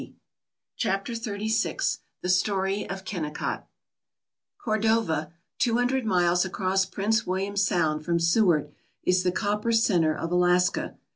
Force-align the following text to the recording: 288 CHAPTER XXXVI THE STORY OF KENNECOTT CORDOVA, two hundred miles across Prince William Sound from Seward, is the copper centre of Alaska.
288 0.01 0.23
CHAPTER 0.77 1.13
XXXVI 1.77 1.99
THE 2.23 2.29
STORY 2.29 2.89
OF 2.89 3.05
KENNECOTT 3.05 3.67
CORDOVA, 4.65 5.31
two 5.59 5.77
hundred 5.77 6.07
miles 6.07 6.43
across 6.43 6.87
Prince 6.87 7.27
William 7.27 7.55
Sound 7.55 8.03
from 8.03 8.19
Seward, 8.19 8.73
is 9.03 9.21
the 9.21 9.31
copper 9.31 9.71
centre 9.71 10.17
of 10.17 10.31
Alaska. 10.31 10.97